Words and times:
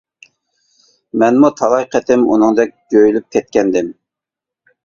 مەنمۇ 1.23 1.51
تالاي 1.59 1.87
قېتىم 1.97 2.25
ئۇنىڭدەك 2.31 2.73
جۆيلۈپ 2.95 3.29
كەتكەنىدىم. 3.37 3.93